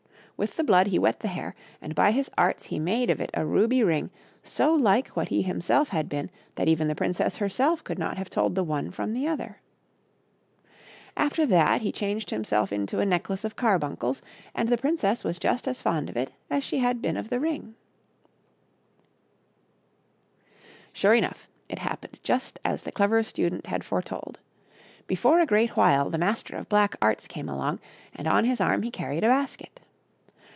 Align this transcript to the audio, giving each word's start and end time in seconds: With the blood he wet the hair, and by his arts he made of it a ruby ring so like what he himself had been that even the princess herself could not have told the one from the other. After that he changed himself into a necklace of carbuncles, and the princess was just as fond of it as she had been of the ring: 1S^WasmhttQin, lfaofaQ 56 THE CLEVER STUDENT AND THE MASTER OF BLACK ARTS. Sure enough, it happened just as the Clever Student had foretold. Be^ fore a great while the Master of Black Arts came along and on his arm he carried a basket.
With 0.37 0.55
the 0.57 0.63
blood 0.63 0.87
he 0.87 0.97
wet 0.97 1.19
the 1.19 1.27
hair, 1.27 1.53
and 1.83 1.93
by 1.93 2.09
his 2.09 2.31
arts 2.35 2.65
he 2.65 2.79
made 2.79 3.11
of 3.11 3.21
it 3.21 3.29
a 3.35 3.45
ruby 3.45 3.83
ring 3.83 4.09
so 4.41 4.73
like 4.73 5.09
what 5.09 5.27
he 5.27 5.43
himself 5.43 5.89
had 5.89 6.09
been 6.09 6.31
that 6.55 6.67
even 6.67 6.87
the 6.87 6.95
princess 6.95 7.37
herself 7.37 7.83
could 7.83 7.99
not 7.99 8.17
have 8.17 8.27
told 8.31 8.55
the 8.55 8.63
one 8.63 8.89
from 8.89 9.13
the 9.13 9.27
other. 9.27 9.61
After 11.15 11.45
that 11.45 11.81
he 11.81 11.91
changed 11.91 12.31
himself 12.31 12.73
into 12.73 12.97
a 12.99 13.05
necklace 13.05 13.43
of 13.43 13.55
carbuncles, 13.55 14.23
and 14.55 14.67
the 14.67 14.79
princess 14.79 15.23
was 15.23 15.37
just 15.37 15.67
as 15.67 15.79
fond 15.83 16.09
of 16.09 16.17
it 16.17 16.31
as 16.49 16.63
she 16.63 16.79
had 16.79 17.03
been 17.03 17.17
of 17.17 17.29
the 17.29 17.39
ring: 17.39 17.75
1S^WasmhttQin, 17.93 17.93
lfaofaQ 17.93 18.29
56 18.49 18.49
THE 18.51 18.61
CLEVER 18.61 19.61
STUDENT 19.61 19.85
AND 19.85 20.01
THE 20.51 20.57
MASTER 20.57 20.57
OF 20.57 20.57
BLACK 20.57 20.63
ARTS. 20.63 20.97
Sure 20.99 21.13
enough, 21.13 21.49
it 21.69 21.79
happened 21.79 22.19
just 22.23 22.59
as 22.65 22.81
the 22.81 22.91
Clever 22.91 23.21
Student 23.21 23.67
had 23.67 23.83
foretold. 23.83 24.39
Be^ 25.07 25.15
fore 25.19 25.39
a 25.39 25.45
great 25.45 25.77
while 25.77 26.09
the 26.09 26.17
Master 26.17 26.55
of 26.55 26.67
Black 26.67 26.95
Arts 26.99 27.27
came 27.27 27.47
along 27.47 27.79
and 28.15 28.27
on 28.27 28.45
his 28.45 28.59
arm 28.59 28.81
he 28.81 28.89
carried 28.89 29.23
a 29.23 29.27
basket. 29.27 29.79